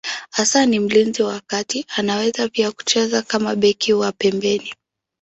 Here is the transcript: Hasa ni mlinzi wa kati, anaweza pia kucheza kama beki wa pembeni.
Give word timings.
Hasa 0.31 0.65
ni 0.65 0.79
mlinzi 0.79 1.23
wa 1.23 1.39
kati, 1.47 1.85
anaweza 1.97 2.47
pia 2.49 2.71
kucheza 2.71 3.21
kama 3.21 3.55
beki 3.55 3.93
wa 3.93 4.11
pembeni. 4.11 4.73